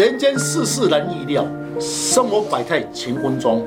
[0.00, 1.44] 人间世事难预料，
[1.78, 3.66] 生活百态乾坤中。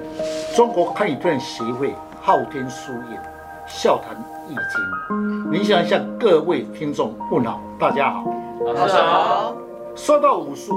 [0.58, 3.22] 中国汉语表演协会昊天书院
[3.68, 4.18] 笑谈
[4.50, 8.26] 易经，您想向各位听众问好，大家好，
[8.66, 9.56] 老师好。
[9.96, 10.74] 说到武术，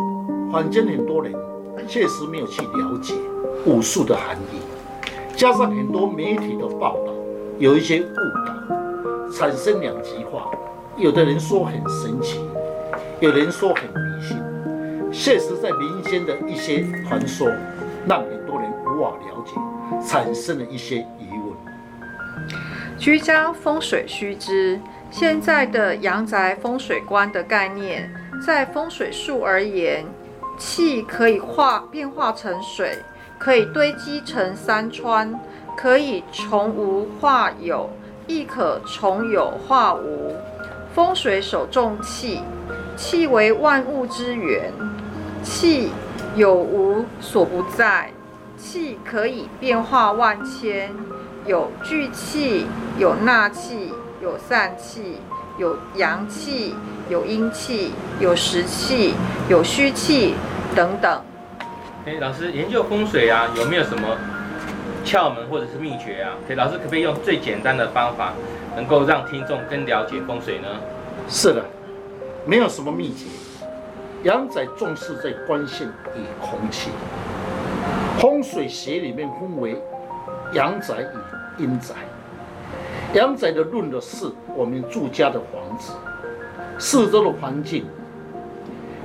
[0.52, 1.32] 坊间很多人
[1.88, 3.14] 确实没有去了解
[3.64, 4.60] 武术的含义，
[5.38, 7.14] 加上很多媒体的报道
[7.58, 8.14] 有一些误
[8.46, 10.50] 导，产生两极化。
[10.98, 12.42] 有的人说很神奇，
[13.20, 14.36] 有人说很迷信。
[15.18, 17.50] 现实在民间的一些传说，
[18.06, 22.46] 让很多人无法了解，产生了一些疑问。
[22.98, 24.78] 居家风水须知，
[25.10, 28.12] 现在的阳宅风水观的概念，
[28.46, 30.04] 在风水术而言，
[30.58, 32.98] 气可以化变化成水，
[33.38, 35.40] 可以堆积成山川，
[35.74, 37.88] 可以从无化有，
[38.26, 40.36] 亦可从有化无。
[40.94, 42.42] 风水首重气，
[42.96, 44.72] 气为万物之源，
[45.46, 45.90] 气
[46.34, 48.10] 有无所不在，
[48.58, 50.92] 气可以变化万千，
[51.46, 52.66] 有聚气，
[52.98, 55.18] 有纳气，有散气，
[55.56, 56.74] 有阳气，
[57.08, 59.14] 有阴气，有实气，
[59.48, 60.34] 有虚气
[60.74, 61.22] 等等。
[62.04, 64.18] 哎，老师研究风水啊，有没有什么
[65.04, 66.34] 窍门或者是秘诀啊？
[66.46, 68.32] 可以，老师可不可以用最简单的方法？
[68.74, 70.68] 能够让听众更了解风水呢？
[71.28, 71.64] 是的，
[72.44, 73.26] 没有什么秘诀。
[74.26, 76.90] 阳宅重视在光线与空气。
[78.18, 79.80] 风水学里面分为
[80.52, 81.00] 阳宅
[81.58, 81.94] 与阴宅。
[83.14, 85.92] 阳宅的论的是我们住家的房子，
[86.76, 87.84] 四周的环境；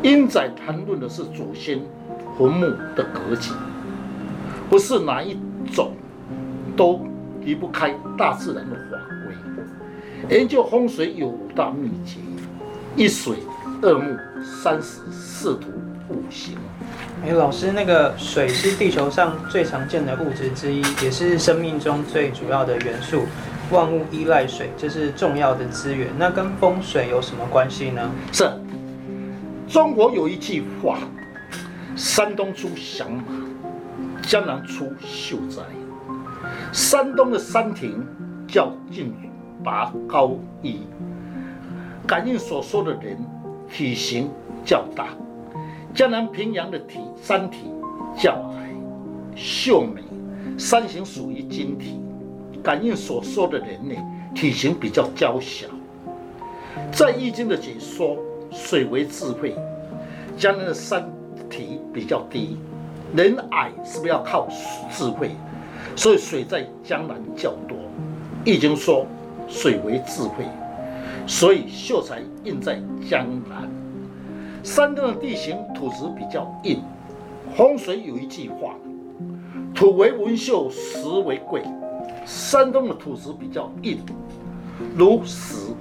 [0.01, 1.79] 阴宅谈论的是祖先
[2.35, 3.51] 坟墓的格局。
[4.71, 5.37] 不是哪一
[5.71, 5.91] 种
[6.75, 6.99] 都
[7.41, 10.35] 离不开大自然的法规。
[10.35, 12.17] 研究风水有五大秘诀：
[12.95, 13.35] 一水、
[13.81, 15.69] 二木、三十、四土、
[16.09, 16.55] 五行。
[17.23, 23.23] 哎，老师，那个水是地球上最常见的物质之一，也是生命中最主要的元素。
[23.71, 26.09] 万物依赖水，这是重要的资源。
[26.17, 28.11] 那跟风水有什么关系呢？
[28.31, 28.49] 是，
[29.67, 30.99] 中国有一句话
[31.95, 33.23] ：“山东出响马，
[34.21, 35.61] 江南出秀才。”
[36.73, 38.05] 山东的山亭
[38.47, 39.13] 叫进
[39.63, 40.81] 拔高一，
[42.05, 43.17] 感应所说的人
[43.71, 44.29] 体型
[44.65, 45.05] 较大；
[45.93, 47.59] 江南平阳的体山体
[48.17, 48.69] 较矮，
[49.35, 50.01] 秀美。
[50.57, 51.99] 山形属于金体，
[52.61, 53.95] 感应所说的人呢，
[54.35, 55.67] 体型比较娇小。
[56.91, 58.17] 在易经的解说，
[58.51, 59.55] 水为智慧，
[60.37, 61.09] 江南的山
[61.49, 62.57] 体比较低，
[63.15, 64.47] 人矮是不是要靠
[64.91, 65.31] 智慧？
[65.95, 67.77] 所以水在江南较多。
[68.43, 69.07] 易经说。
[69.53, 70.45] 水为智慧，
[71.27, 73.69] 所以秀才印在江南。
[74.63, 76.81] 山东的地形土质比较硬，
[77.55, 78.75] 风水有一句话：
[79.73, 81.63] 土为文秀，石为贵。
[82.25, 83.97] 山东的土质比较硬，
[84.95, 85.73] 如石，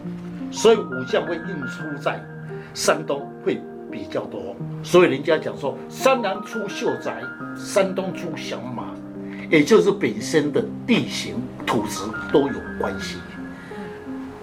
[0.50, 2.18] 所以武将会印出在
[2.72, 4.56] 山东会比较多。
[4.82, 7.22] 所以人家讲说，山南出秀才，
[7.54, 8.94] 山东出祥马，
[9.50, 11.34] 也就是本身的地形
[11.66, 12.00] 土质
[12.32, 13.18] 都有关系。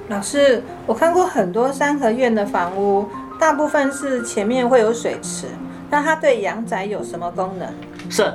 [0.10, 3.06] 老师，我看过很多三合院的房屋，
[3.38, 5.48] 大部分是前面会有水池，
[5.90, 7.68] 那它对阳宅有什么功能？
[8.10, 8.32] 是，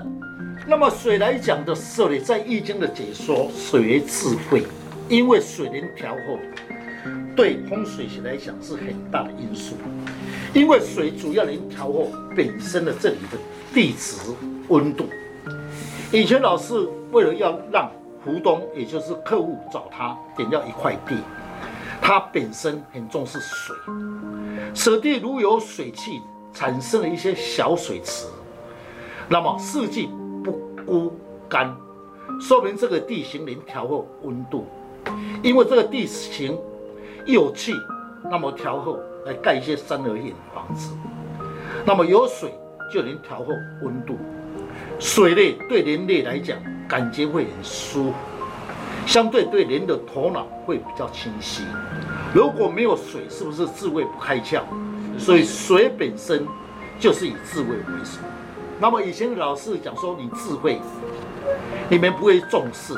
[0.67, 4.67] 那么水来讲的时候呢，在易经的解说，水为智慧，
[5.09, 6.39] 因为水能调和，
[7.35, 9.75] 对风水学来讲是很大的因素，
[10.53, 12.07] 因为水主要能调和
[12.37, 13.39] 本身的这里的
[13.73, 14.19] 地质
[14.69, 15.07] 温度。
[16.13, 16.75] 以前老师
[17.13, 17.91] 为了要让
[18.23, 21.17] 湖东，也就是客户找他点掉一块地。
[22.05, 23.77] 它本身很重视水，
[24.75, 26.21] 此地如有水气，
[26.53, 28.27] 产生了一些小水池，
[29.29, 30.11] 那么四季
[30.43, 30.53] 不
[30.85, 31.17] 枯
[31.49, 31.75] 干，
[32.41, 34.67] 说明这个地形能调和温度。
[35.43, 36.59] 因为这个地形
[37.25, 37.73] 一有气，
[38.31, 40.95] 那么调和来盖一些三合院房子，
[41.87, 42.53] 那么有水
[42.93, 44.19] 就能调和温度。
[44.99, 46.59] 水类对人类来讲，
[46.89, 48.15] 感觉会很舒服。
[49.07, 51.65] 相对对人的头脑会比较清晰。
[52.35, 54.63] 如果没有水，是不是智慧不开窍？
[55.19, 56.47] 所以水本身
[56.99, 58.19] 就是以智慧为首。
[58.81, 60.81] 那么以前老师讲说，你智慧，
[61.89, 62.95] 你们不会重视，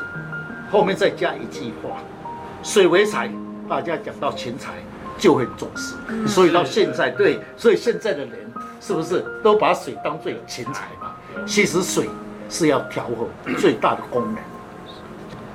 [0.71, 1.99] 后面再加一句话：
[2.63, 3.29] 水为财，
[3.69, 4.75] 大家讲到钱财
[5.19, 5.97] 就会重视。
[6.29, 11.17] 所以到现在，对，所以现在的人是不是都把水当做钱财嘛？
[11.45, 12.09] 其实水
[12.49, 13.29] 是要调和
[13.59, 14.37] 最大的功能。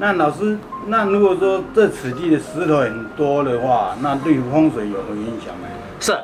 [0.01, 0.57] 那老师，
[0.87, 5.67] 那如果说这此地的石头很多的话，那对风水有何影响呢？
[5.99, 6.17] 是，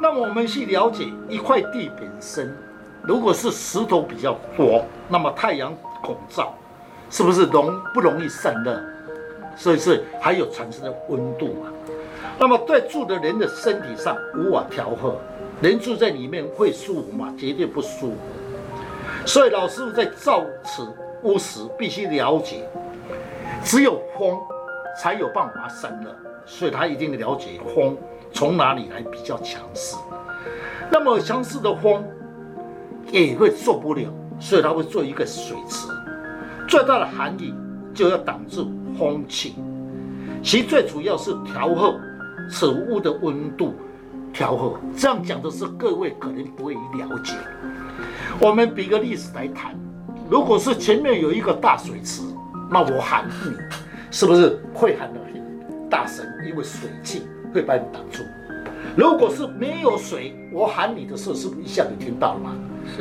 [0.00, 2.56] 那我们去了解一块地本身，
[3.02, 5.70] 如果是石头比较多，那么太阳
[6.02, 6.54] 孔照，
[7.10, 8.80] 是不是容不容易散热？
[9.54, 11.68] 所以是还有产生的温度嘛？
[12.38, 15.14] 那么对住的人的身体上无法调和，
[15.60, 17.34] 人住在里面会舒服吗？
[17.38, 18.16] 绝对不舒服。
[19.26, 20.88] 所以老师傅在造此
[21.22, 22.66] 屋时必须了解，
[23.62, 24.38] 只有风
[25.00, 26.14] 才有办法散热，
[26.44, 27.96] 所以他一定了解风
[28.32, 29.96] 从哪里来比较强势。
[30.90, 32.04] 那么强势的风
[33.10, 34.08] 也会受不了，
[34.38, 35.88] 所以他会做一个水池，
[36.68, 37.54] 最大的含义
[37.94, 39.54] 就要挡住风气，
[40.42, 41.94] 其最主要是调和。
[42.52, 43.74] 此物的温度
[44.32, 47.34] 调和，这样讲的是各位可能不会了解。
[48.40, 49.72] 我们比个例子来谈，
[50.28, 52.22] 如果是前面有一个大水池，
[52.70, 53.56] 那我喊你，
[54.10, 56.24] 是不是会喊得很大声？
[56.46, 58.22] 因为水汽会把你挡住。
[58.96, 62.54] 如果是没有水，我喊你的时候，是不是一下就听到了吗？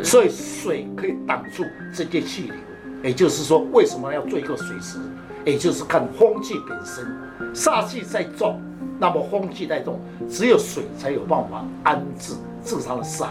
[0.04, 1.64] 所以水可以挡住
[1.94, 2.56] 这些气流。
[3.04, 5.00] 也就是说，为什么要做一个水池？
[5.46, 7.06] 也就是看风气本身，
[7.54, 8.60] 煞气在重。
[9.00, 10.00] 那么风气在动，
[10.30, 12.34] 只有水才有办法安置
[12.66, 13.28] 治它的煞，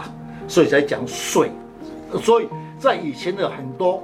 [0.47, 1.51] 所以才讲水。
[2.23, 2.47] 所以
[2.79, 4.01] 在以前的很多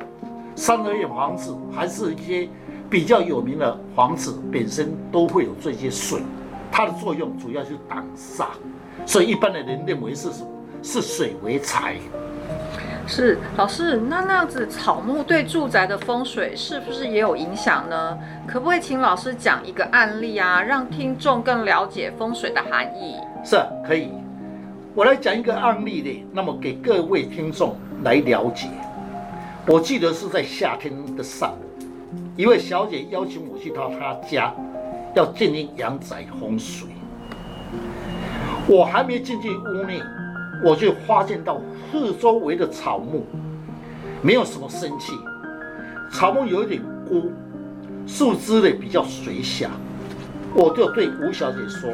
[0.55, 2.47] 三合院房子，还是一些
[2.89, 6.21] 比较有名的房子，本身都会有这些水，
[6.71, 8.45] 它的作用主要是挡煞。
[9.05, 10.29] 所以一般的人认为是
[10.81, 11.97] 是水为财。
[13.07, 18.17] 是老师，那那样子草木对住宅的风水是不是也有影响呢？
[18.47, 23.15] 可不可以请老师讲一个案例啊，让听众更了解风水的含义？
[23.43, 24.09] 是，可以。
[24.95, 28.69] 我来讲一个案例的，那么给各位听众来了解。
[29.67, 31.83] 我记得是在夏天的上午，
[32.37, 34.53] 一位小姐邀请我去到她家，
[35.15, 36.87] 要建立阳宅风水。
[38.67, 39.99] 我还没进去屋内。
[40.63, 41.59] 我就发现到
[41.91, 43.25] 四周围的草木
[44.21, 45.11] 没有什么生气，
[46.11, 47.31] 草木有一点枯，
[48.07, 49.71] 树枝呢比较垂下。
[50.53, 51.91] 我就对吴小姐说：“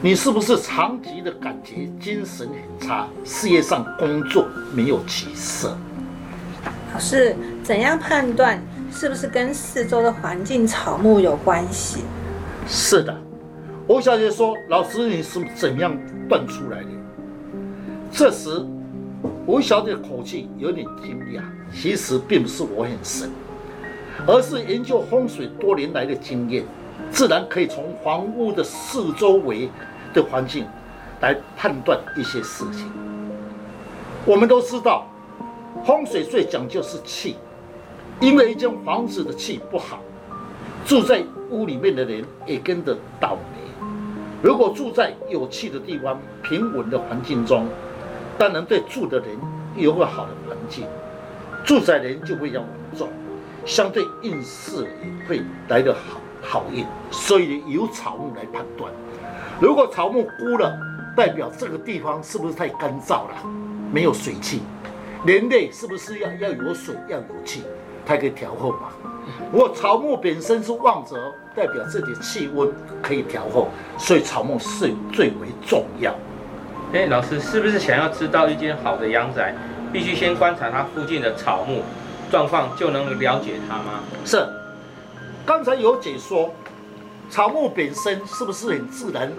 [0.00, 5.76] 你是不是长期的感觉精神很差，事业上工作没有起色？”
[6.96, 8.58] 老师，怎样判断
[8.90, 12.00] 是不是跟四周的环境草木有关系？
[12.66, 13.14] 是的，
[13.86, 15.94] 吴小姐说：“老师，你是怎样
[16.26, 16.88] 断出来的？”
[18.10, 18.64] 这时，
[19.44, 21.42] 吴小姐的口气有点惊讶。
[21.70, 23.30] 其实并不是我很神，
[24.26, 26.64] 而是研究风水多年来的经验，
[27.10, 29.68] 自然可以从房屋的四周围
[30.14, 30.64] 的环境
[31.20, 32.90] 来判断一些事情。
[34.24, 35.06] 我们都知道，
[35.84, 37.36] 风水最讲究是气，
[38.20, 40.00] 因为一间房子的气不好，
[40.84, 43.84] 住在屋里面的人也跟着倒霉。
[44.42, 47.66] 如果住在有气的地方，平稳的环境中，
[48.38, 49.28] 当然，对住的人
[49.76, 50.86] 有个好的环境，
[51.64, 53.08] 住宅人就会要稳重，
[53.64, 56.84] 相对运势也会来得好好运。
[57.10, 58.92] 所以由草木来判断，
[59.60, 60.76] 如果草木枯了，
[61.16, 63.36] 代表这个地方是不是太干燥了，
[63.92, 64.60] 没有水气？
[65.24, 67.62] 人类是不是要要有水要有气，
[68.04, 68.88] 才可以调和嘛？
[69.52, 72.70] 如果草木本身是旺者，代表这里气温
[73.02, 73.66] 可以调和，
[73.98, 76.14] 所以草木是最为重要。
[76.92, 79.54] 哎，老师，是不是想要知道一间好的阳宅，
[79.92, 81.82] 必须先观察它附近的草木
[82.30, 84.00] 状况，就能了解它吗？
[84.24, 84.46] 是，
[85.44, 86.54] 刚才有解说，
[87.28, 89.32] 草木本身是不是很自然，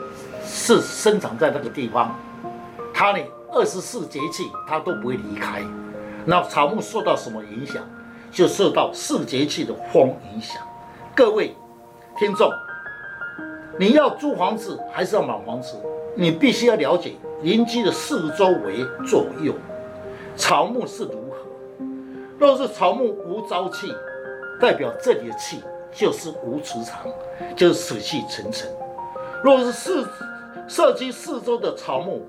[0.45, 2.13] 是生长在那个地方，
[2.93, 3.19] 它呢，
[3.57, 5.63] 二十四节气它都不会离开。
[6.25, 7.83] 那草木受到什么影响？
[8.29, 10.61] 就受到四节气的风影响。
[11.15, 11.55] 各位
[12.19, 12.51] 听众，
[13.79, 15.75] 你要租房子还是要买房子？
[16.13, 17.15] 你必须要了解。
[17.41, 19.53] 邻居的四周围左右，
[20.35, 21.37] 草木是如何？
[22.37, 23.91] 若是草木无朝气，
[24.61, 27.07] 代表这里的气就是无磁场，
[27.55, 28.69] 就是死气沉沉。
[29.43, 30.07] 若是四
[30.67, 32.21] 涉及四周的草木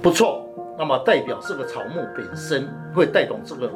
[0.00, 3.70] 不错，那么代表这个草木本身会带动这个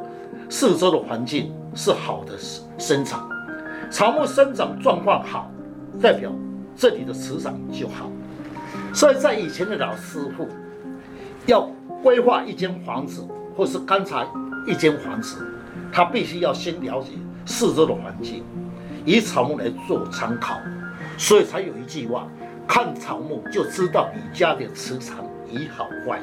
[0.49, 2.33] 四周的环境是好的
[2.77, 3.29] 生长。
[3.91, 5.51] 草木生长状况好，
[6.01, 6.31] 代表
[6.75, 8.09] 这里的磁场就好。
[8.93, 10.47] 所以在以前的老师傅
[11.45, 11.69] 要
[12.01, 13.21] 规划一间房子，
[13.55, 14.25] 或是观察
[14.65, 15.45] 一间房子，
[15.91, 17.11] 他必须要先了解
[17.45, 18.43] 四周的环境，
[19.05, 20.57] 以草木来做参考，
[21.17, 22.27] 所以才有一句话：
[22.65, 25.17] 看草木就知道你家的磁场
[25.53, 26.19] 宜好坏。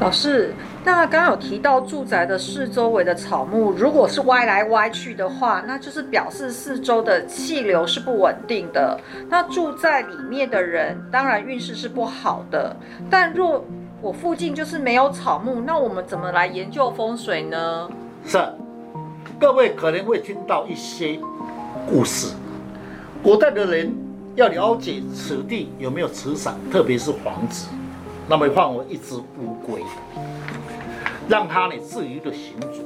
[0.00, 0.52] 老师，
[0.84, 8.98] 那刚刚有提到住宅的四周围的草木，如果是歪来歪去的话，那就是表示四周的气流是不稳定的。
[9.28, 12.76] 那住在里面的人，当然运势是不好的。
[13.08, 13.64] 但若
[14.02, 17.88] 我附近就是没有草木，那我们怎么来研究风水呢？
[18.26, 18.36] 是，
[19.38, 21.20] 各位可能会听到一些
[21.88, 22.34] 故事。
[23.22, 23.94] 古代的人
[24.34, 27.68] 要了解此地有没有磁场，特别是房子。
[28.28, 29.82] 那么换我一只乌龟，
[31.28, 32.80] 让它呢自由的行走。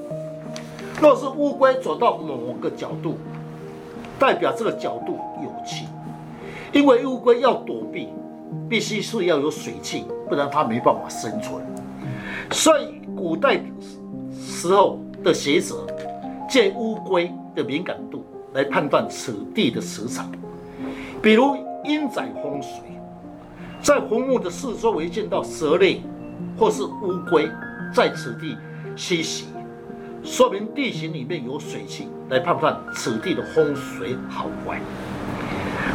[1.00, 3.18] 若是乌龟走到某个角度，
[4.18, 5.86] 代表这个角度有气，
[6.72, 8.08] 因为乌龟要躲避，
[8.68, 11.62] 必须是要有水气，不然它没办法生存。
[12.50, 13.60] 所以古代
[14.36, 15.86] 时候的学者
[16.48, 20.28] 借乌龟的敏感度来判断此地的磁场，
[21.22, 22.97] 比如阴宅风水。
[23.80, 26.02] 在坟墓的四周围见到蛇类
[26.58, 27.48] 或是乌龟
[27.94, 28.56] 在此地
[28.96, 29.46] 栖息，
[30.22, 34.80] 说明地形里面有水气，来判断此地的风水好坏。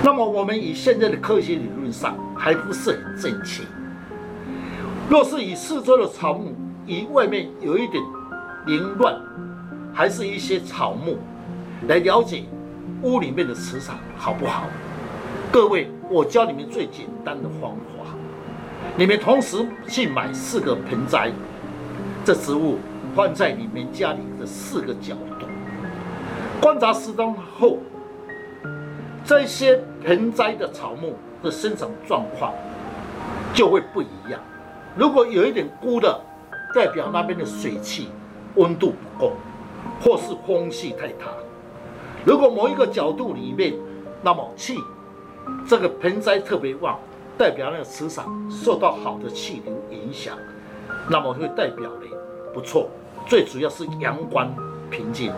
[0.04, 3.64] 那么我们以现在的科学理论上还不是很正确。
[5.10, 6.56] 若是以四周的草木，
[6.88, 8.04] 以外面有一点
[8.66, 9.16] 凌乱，
[9.94, 11.18] 还是一些草木，
[11.88, 12.46] 来了解
[13.02, 14.64] 屋里面的磁场好不好？
[15.52, 15.93] 各位。
[16.10, 18.14] 我教你们最简单的方法，
[18.98, 21.32] 你们同时去买四个盆栽，
[22.24, 22.78] 这植物
[23.16, 25.48] 放在你们家里的四个角度，
[26.62, 27.78] 观察时光后，
[29.26, 32.54] 这些盆栽的草木的生长状况
[33.54, 34.40] 就会不一样。
[34.96, 36.22] 如果有一点枯的，
[36.76, 38.10] 代表那边的水汽
[38.56, 39.34] 温度不够，
[40.02, 41.28] 或是风气太大。
[42.26, 43.74] 如果某一个角度里面，
[44.22, 44.78] 那么气。
[45.68, 47.00] 这个盆栽特别旺，
[47.38, 50.38] 代表那个磁场受到好的气流影响，
[51.10, 52.08] 那么会代表呢
[52.54, 52.90] 不错。
[53.28, 54.54] 最主要是阳光
[54.90, 55.32] 平静。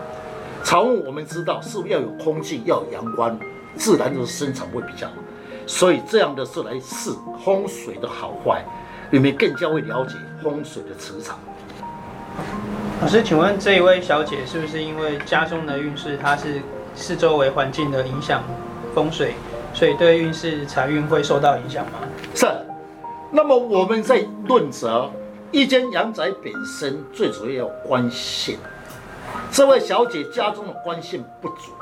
[0.64, 3.38] 草木我们知道是要有空气，要有阳光，
[3.76, 5.14] 自然的生长会比较好。
[5.64, 7.10] 所以这样的是来试
[7.44, 8.64] 风水的好坏，
[9.10, 11.38] 你们更加会了解风水的磁场。
[13.00, 16.60] 老师，请问这一位小姐是不是因为家中的运势，它是
[16.94, 18.42] 四周围环境的影响
[18.94, 19.34] 风水？
[19.76, 21.98] 所以对运势财运会受到影响吗？
[22.34, 22.46] 是。
[23.30, 25.10] 那么我们在论责
[25.52, 28.56] 一间阳宅本身最主要要光线。
[29.50, 31.72] 这位小姐家中的光线不足，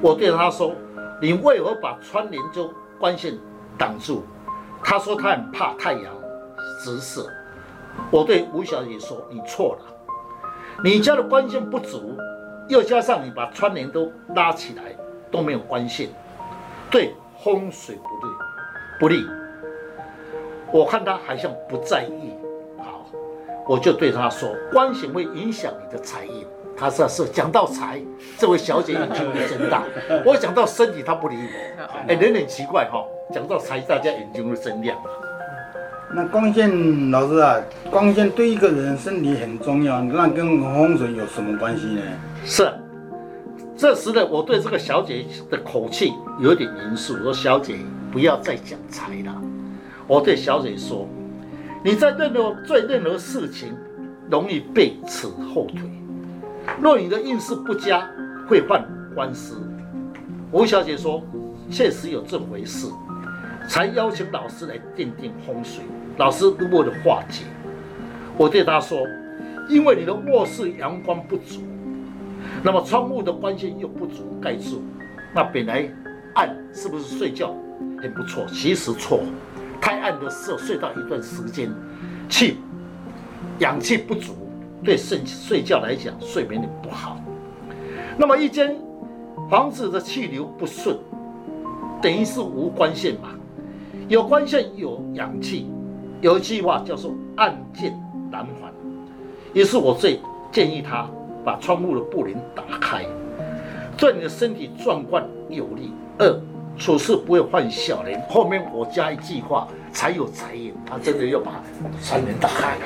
[0.00, 0.72] 我对她说
[1.20, 3.36] ：“你为何把窗帘就光线
[3.76, 4.22] 挡住？”
[4.84, 6.04] 她说：“她很怕太阳
[6.84, 7.28] 直射。”
[8.12, 10.12] 我对吴小姐说：“你错了，
[10.84, 12.16] 你家的光线不足，
[12.68, 14.94] 又加上你把窗帘都拉起来，
[15.32, 16.08] 都没有光线。”
[16.90, 18.30] 对风水不对，
[19.00, 19.26] 不利。
[20.72, 22.34] 我看他好像不在意，
[22.78, 23.06] 好，
[23.66, 26.46] 我就对他说：光线会影响你的财运。
[26.76, 28.00] 他说是讲到财，
[28.36, 29.82] 这位小姐眼睛会睁大。
[30.24, 31.84] 我讲到身体，她不理我。
[32.06, 33.04] 哎，人很奇怪哈，
[33.34, 34.96] 讲到财，大家眼睛会睁亮。
[36.14, 42.02] 那光线老师啊，光线对一个人身体很重要，那跟风水有什么关系呢？
[42.44, 42.70] 是。
[43.78, 47.76] 这时呢，我对这个小姐的口气有点严肃，说：“小姐，
[48.10, 49.40] 不要再讲财了。”
[50.08, 51.08] 我对小姐说
[51.84, 53.72] ：“你在任何做任何事情，
[54.28, 55.88] 容易被扯后腿。
[56.82, 58.10] 若你的运势不佳，
[58.48, 59.62] 会犯官司。”
[60.50, 61.22] 吴小姐说
[61.70, 62.88] ：“确实有这回事，
[63.68, 65.84] 才邀请老师来奠定风水。
[66.16, 67.44] 老师如何的化解？”
[68.36, 69.06] 我对她说
[69.70, 71.62] ：“因为你的卧室阳光不足。”
[72.68, 74.82] 那么窗户的光线又不足盖住，
[75.34, 75.88] 那本来
[76.34, 77.54] 暗是不是睡觉
[77.98, 78.44] 很不错？
[78.48, 79.20] 其实错，
[79.80, 81.72] 太暗的时候睡到一段时间，
[82.28, 82.58] 气
[83.60, 84.34] 氧气不足，
[84.84, 87.18] 对睡睡觉来讲睡眠也不好。
[88.18, 88.76] 那么一间
[89.48, 90.94] 房子的气流不顺，
[92.02, 93.30] 等于是无光线嘛？
[94.08, 95.70] 有光线有氧气，
[96.20, 97.98] 有一句话叫做暗见
[98.30, 98.70] 难还，
[99.54, 100.20] 也是我最
[100.52, 101.08] 建议他。
[101.48, 103.06] 把窗户的布帘打开，
[103.96, 105.94] 对你的身体壮观有利。
[106.18, 106.38] 二，
[106.76, 108.20] 处事不会犯小人。
[108.28, 110.74] 后面我加一句话，才有财运。
[110.84, 111.52] 他真的要把
[112.04, 112.76] 窗帘打开。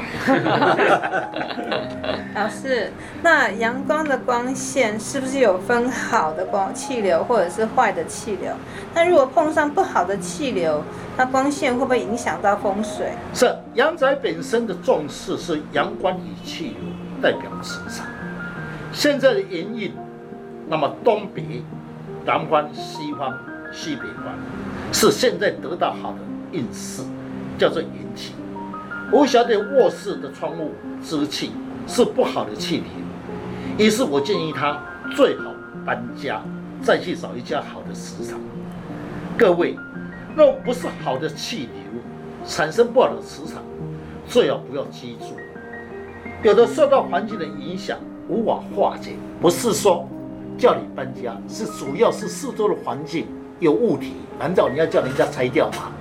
[2.41, 8.53] 老师，那阳光的光线是不是有分好的光气流，或者是坏的气流？
[8.95, 10.85] 那如果碰上不好的气流，
[11.17, 13.11] 那光线会不会影响到风水？
[13.35, 16.77] 是，阳宅本身的重视是阳光与气流
[17.21, 18.07] 代表磁场。
[18.93, 19.91] 现在的元运，
[20.69, 21.63] 那么东北、
[22.27, 23.37] 南方、西方、
[23.73, 24.35] 西北方，
[24.93, 26.19] 是现在得到好的
[26.53, 27.03] 运势，
[27.59, 28.35] 叫做元气。
[29.11, 30.73] 我晓得卧室的窗户
[31.03, 31.53] 之气
[31.87, 32.83] 是不好的气
[33.79, 34.79] 流，于是我建议他
[35.17, 35.53] 最好
[35.87, 36.43] 搬家，
[36.83, 38.39] 再去找一家好的磁场。
[39.39, 39.77] 各位，
[40.37, 42.03] 若不是好的气流，
[42.47, 43.63] 产生不好的磁场，
[44.27, 45.37] 最好不要居住。
[46.43, 50.09] 有的受到环境的影响无法化解，不是说
[50.59, 53.27] 叫你搬家，是主要是四周的环境
[53.61, 55.93] 有物体，难道你要叫人家拆掉吗？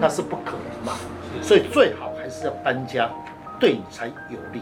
[0.00, 0.92] 那是不可能嘛。
[1.42, 2.12] 所以最好。
[2.26, 3.08] 还是要搬家，
[3.60, 4.60] 对你才有利。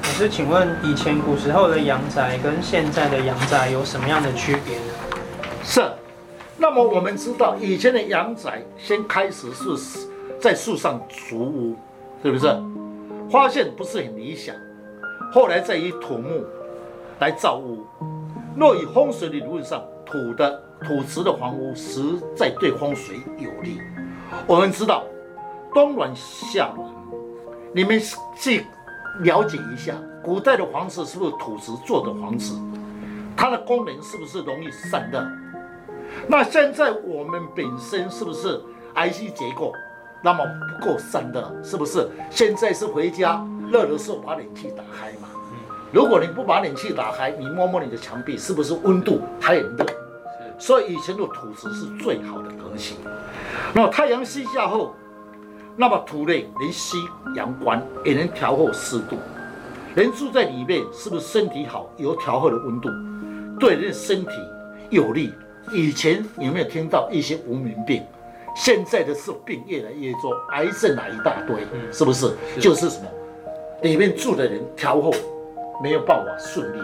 [0.00, 4.84] 可是，请问以前古时候的阳宅跟现在的阳宅有什么样的区别呢？
[5.62, 5.82] 是。
[6.56, 10.08] 那么我们知道，以前的阳宅先开始是
[10.40, 11.76] 在树上筑屋，
[12.22, 12.46] 是不是？
[13.30, 14.56] 发现不是很理想，
[15.32, 16.44] 后来再以土木
[17.20, 17.84] 来造屋。
[18.56, 22.00] 若以风水理论上，土的土质的房屋实
[22.36, 23.80] 在对风水有利。
[24.46, 25.04] 我们知道。
[25.74, 26.88] 冬暖夏暖，
[27.74, 28.00] 你们
[28.34, 28.64] 去
[29.20, 29.94] 了解一下，
[30.24, 32.58] 古代的房子是不是土质做的房子？
[33.36, 35.22] 它的功能是不是容易散热？
[36.26, 38.58] 那现在我们本身是不是
[38.94, 39.72] IC 结构，
[40.22, 41.50] 那么不够散热？
[41.62, 42.08] 是不是？
[42.30, 45.28] 现在是回家热的时候把冷气打开嘛？
[45.92, 49.86] 如果你不把冷气打开，你摸摸你的墙壁，是不是温度还很热？
[50.58, 52.94] 所以以前的土质是最好的格局。
[53.72, 54.94] 那么太阳西下后。
[55.80, 56.96] 那么土内能吸
[57.36, 59.16] 阳光，也能调和湿度。
[59.94, 62.88] 人住在里面，是不是身体好，有调和的温度，
[63.60, 64.32] 对人身体
[64.90, 65.32] 有利？
[65.70, 68.02] 以前有没有听到一些无名病？
[68.58, 71.56] 现在的是病越来越多，癌症哪一大堆，
[71.92, 72.26] 是不是？
[72.54, 73.08] 是就是什么？
[73.82, 75.14] 里面住的人调后
[75.80, 76.80] 没有办法顺利，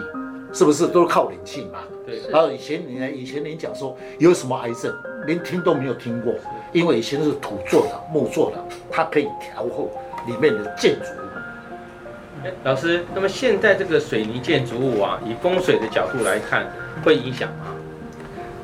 [0.53, 0.87] 是不是？
[0.87, 1.79] 都是靠灵性嘛。
[2.05, 2.21] 对。
[2.29, 3.11] 然后以前你呢？
[3.11, 4.95] 以前人讲说有什么癌症？
[5.27, 6.33] 连听都没有听过，
[6.71, 9.91] 因为以前是土做的、木做的，它可以调后
[10.27, 12.49] 里面的建筑物。
[12.63, 16.71] 老师，那么现在这个水泥建筑物啊，以风水的角度来看，
[17.03, 17.75] 会影响吗？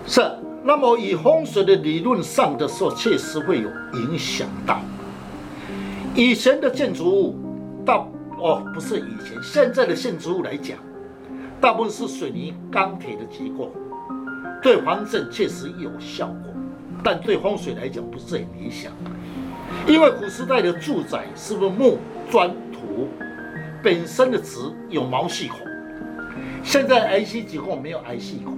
[0.08, 0.22] 是。
[0.64, 4.80] 那么以风水的理论上的时候，确实会有影响到。
[6.14, 7.36] 以前的建筑物，
[7.86, 10.78] 到哦，不是以前，现在的建筑物来讲，
[11.60, 13.72] 大部分是水泥、钢铁的结构。
[14.62, 16.54] 对防震确实有效果，
[17.04, 18.92] 但对风水来讲不是很理想。
[19.88, 21.98] 因为古时代的住宅是不是木
[22.30, 23.08] 砖土
[23.82, 25.60] 本身的质有毛细孔，
[26.62, 28.56] 现在 IC 结构没有 IC 孔，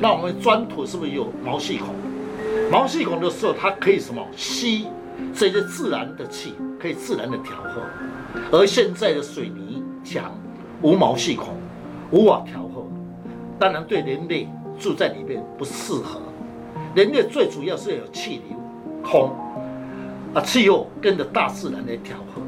[0.00, 1.94] 那我们砖土是不是有毛细孔？
[2.70, 4.86] 毛细孔的时候，它可以什么吸
[5.34, 7.82] 这些自然的气，可以自然的调和。
[8.52, 10.32] 而现在的水泥墙
[10.82, 11.54] 无毛细孔，
[12.10, 12.86] 无法调和，
[13.58, 14.48] 当然对人类。
[14.80, 16.20] 住在里面不适合，
[16.94, 18.56] 人类最主要是要有气流、
[19.02, 19.28] 通
[20.32, 22.40] 啊，气候跟着大自然来调和，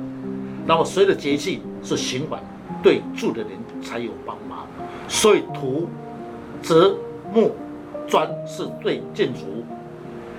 [0.64, 2.40] 那么随着节气是循环，
[2.84, 3.50] 对住的人
[3.82, 4.64] 才有帮忙。
[5.08, 5.88] 所以土、
[6.62, 6.94] 则、
[7.32, 7.52] 木、
[8.06, 9.64] 砖是对建筑物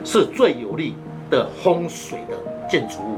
[0.03, 0.95] 是最有利
[1.29, 2.37] 的风水的
[2.69, 3.17] 建筑物。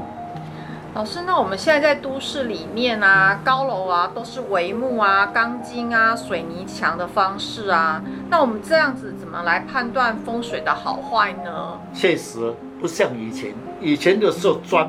[0.94, 11.80] 老师，那我们现在在都市里面啊，高楼啊都是帷幕啊、钢筋啊、水泥墙的方式啊，那我们这样子怎么来判断风水的好坏呢？
[11.92, 14.88] 确实不像以前，以前的时候砖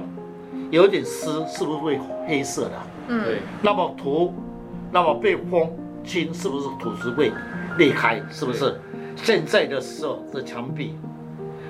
[0.69, 2.71] 有点湿，是不是会黑色的？
[3.07, 3.39] 嗯，对。
[3.63, 4.31] 那么土，
[4.91, 5.71] 那么被风
[6.03, 7.31] 侵，是不是土石会
[7.77, 8.21] 裂开？
[8.31, 8.79] 是不是？
[9.15, 10.97] 现在的时候的墙壁，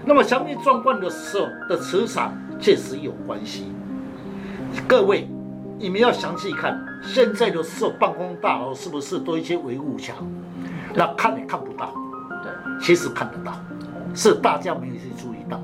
[0.04, 3.72] 那么墙壁撞惯的时候的磁场确实有关系。
[4.88, 5.30] 各位，
[5.78, 10.16] 你们要详细看，现在的时候办公大楼是不是多一些维护墙？
[10.94, 11.94] 那看也看不到，
[12.42, 13.54] 对，其实看得到，
[14.14, 15.62] 是大家没有去注意到。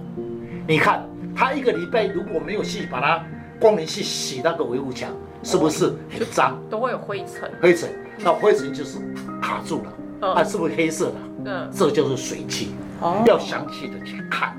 [0.67, 1.03] 你看，
[1.35, 3.23] 他一个礼拜如果没有去把它
[3.59, 5.09] 光明去洗那个维护墙，
[5.41, 6.59] 是不是很脏？
[6.69, 7.51] 都会有灰尘。
[7.59, 8.99] 灰尘，那灰尘就是
[9.41, 11.15] 卡住了，嗯、啊，是不是黑色的？
[11.45, 12.75] 嗯，这就是水气。
[13.01, 14.55] 哦，要详细的去看，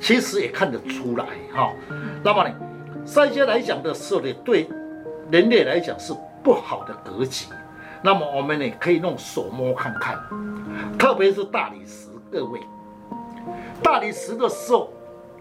[0.00, 1.72] 其实也看得出来哈、哦。
[2.24, 2.54] 那么呢？
[3.04, 4.68] 三仙来讲的时候呢，对
[5.30, 7.46] 人类来讲是不好的格局。
[8.02, 10.18] 那么我们呢，可以用手摸看看，
[10.98, 12.08] 特别是大理石。
[12.30, 12.60] 各位，
[13.82, 14.90] 大理石的时候，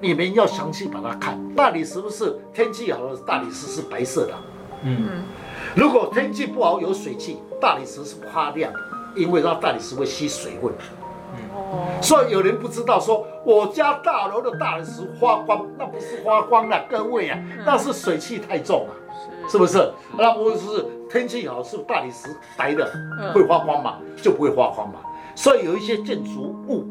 [0.02, 1.40] 你们要详细把它看。
[1.56, 4.34] 大理石不是天气好的大理石是白色的。
[4.84, 5.24] 嗯。
[5.74, 8.80] 如果天气不好有水汽，大理石是发亮的，
[9.16, 10.72] 因为那大理石会吸水分。
[12.02, 18.92] 所以有人不知道说，我家大楼的大理石发光，那不是发光了，各位啊，那是水汽太重啊，
[19.48, 19.92] 是不是？
[20.18, 22.92] 那不是天气好，是大理石白的
[23.34, 23.98] 会发光嘛？
[24.22, 25.00] 就不会发光嘛。
[25.36, 26.86] 所以有一些建筑物，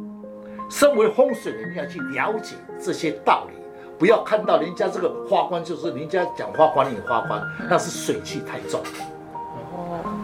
[0.70, 3.54] 身为风水人要去了解这些道理，
[3.98, 8.80] 不要看到人家这个花冠，就是人家讲花冠也花冠，那是水气太重。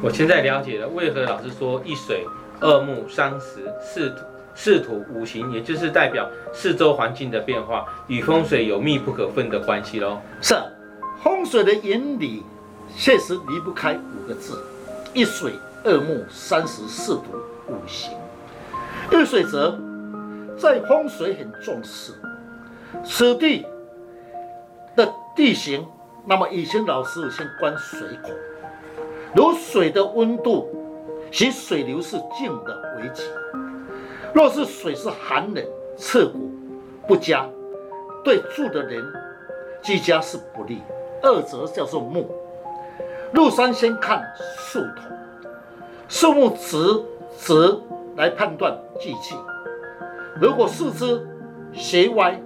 [0.02, 2.26] 我现在了解了，为何老师说一水、
[2.60, 10.20] 二木、三石、四土、四土五行，也就是代表四周环境的变化，与风水有密不可分的关系喽。
[10.40, 10.54] 是，
[11.22, 12.44] 风水的原理
[12.94, 14.62] 确实离不开五个字：
[15.14, 17.24] 一水、二木、三石、四土、
[17.68, 18.16] 五行。
[19.10, 19.78] 一水则
[20.58, 22.12] 在风水很重视
[23.04, 23.64] 此地
[24.94, 25.86] 的地形，
[26.26, 28.30] 那么以前老师先观水孔。
[29.36, 30.66] 如水的温度，
[31.30, 33.22] 其水流是静的为吉；
[34.34, 35.62] 若是水是寒冷、
[35.94, 36.50] 刺骨、
[37.06, 37.46] 不佳，
[38.24, 39.04] 对住的人
[39.82, 40.80] 居家是不利。
[41.22, 42.30] 二则叫做木。
[43.34, 44.22] 入山先看
[44.56, 45.02] 树头，
[46.08, 46.78] 树木直
[47.38, 47.78] 直
[48.16, 49.34] 来判断忌气。
[50.40, 51.26] 如果四肢
[51.74, 52.40] 斜歪，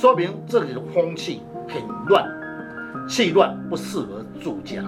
[0.00, 2.28] 说明这里的风气很乱，
[3.08, 4.82] 气乱不适合住家。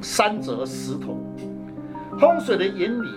[0.00, 1.18] 三则石头，
[2.18, 3.08] 风水的原理，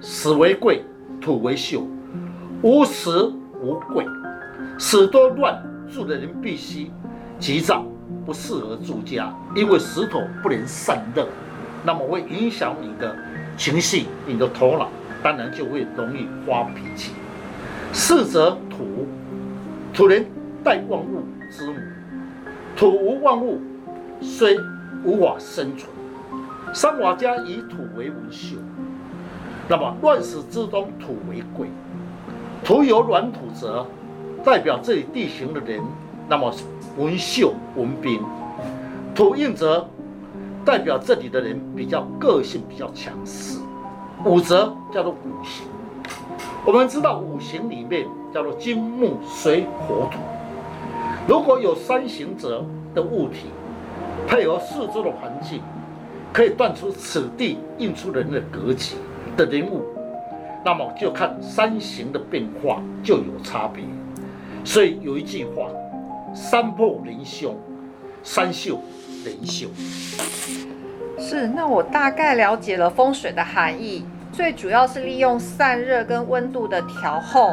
[0.00, 0.84] 石为贵，
[1.20, 1.86] 土为秀，
[2.62, 3.10] 无石
[3.60, 4.06] 无贵。
[4.78, 6.90] 石多乱，住的人必须
[7.38, 7.84] 急躁，
[8.24, 11.26] 不适合住家，因为石头不能散热，
[11.84, 13.16] 那么会影响你的
[13.56, 14.88] 情绪，你的头脑，
[15.22, 17.12] 当然就会容易发脾气。
[17.92, 19.06] 四则土，
[19.92, 20.24] 土人
[20.62, 21.74] 带万物之母，
[22.76, 23.60] 土无万物，
[24.20, 24.56] 虽
[25.04, 25.90] 无法生存。
[26.74, 28.56] 三瓦家以土为文秀，
[29.68, 31.68] 那么乱世之中土为贵，
[32.64, 33.86] 土有软土则
[34.42, 35.82] 代表这里地形的人，
[36.30, 36.50] 那么
[36.96, 38.20] 文秀文彬；
[39.14, 39.86] 土硬则
[40.64, 43.58] 代表这里的人比较个性比较强势。
[44.24, 45.66] 五则叫做五行，
[46.64, 50.18] 我们知道五行里面叫做金木水火土，
[51.28, 53.50] 如果有三行者的物体
[54.26, 55.60] 配合四周的环境。
[56.32, 58.94] 可以断出此地印出人的格局
[59.36, 59.84] 的人物，
[60.64, 63.84] 那么就看山形的变化就有差别。
[64.64, 65.68] 所以有一句话：
[66.34, 67.54] 山破人凶，
[68.22, 68.80] 山秀
[69.24, 69.68] 人秀。
[71.18, 77.50] 是，那我大概了解了风水的含义，最主要是利用散热跟温度的调候，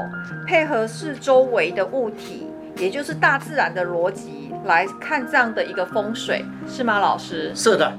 [0.47, 7.53] 配合四周围的物体，也就是大自然的逻辑来看这样的一个风水，是吗，老师？
[7.53, 7.91] 是的。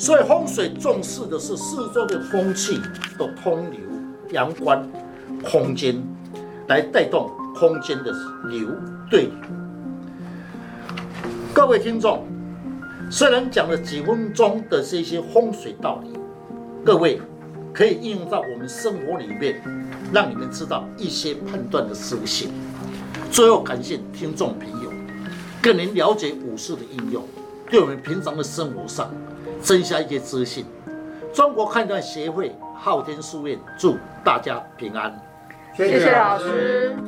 [0.00, 2.80] 所以风水重视的是四周的风气
[3.18, 3.78] 的通流、
[4.30, 4.82] 阳光、
[5.44, 5.94] 空间，
[6.68, 8.10] 来带动空间的
[8.48, 8.70] 流
[9.10, 9.28] 对。
[11.52, 12.24] 各位听众，
[13.10, 16.18] 虽然讲了几分钟的这些风水道理，
[16.82, 17.20] 各位
[17.70, 19.62] 可以应用到我们生活里面，
[20.14, 22.22] 让你们知道一些判断的思维。
[23.30, 24.90] 最后，感谢听众朋友，
[25.60, 27.22] 更能了解五术的应用，
[27.70, 29.12] 对我们平常的生活上。
[29.60, 30.64] 增加一些资讯。
[31.32, 35.14] 中国抗战协会昊天书院祝大家平安。
[35.76, 37.00] 谢谢老师。